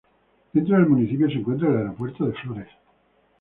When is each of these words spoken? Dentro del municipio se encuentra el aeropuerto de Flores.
Dentro 0.51 0.77
del 0.77 0.87
municipio 0.89 1.27
se 1.27 1.35
encuentra 1.35 1.69
el 1.69 1.77
aeropuerto 1.77 2.25
de 2.25 2.33
Flores. 2.33 2.69